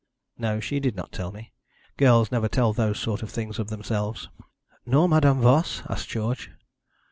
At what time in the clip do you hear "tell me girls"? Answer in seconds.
1.11-2.31